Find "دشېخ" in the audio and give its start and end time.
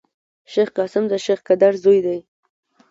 1.11-1.39